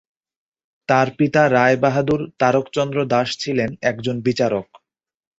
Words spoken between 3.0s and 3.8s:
দাশ ছিলেন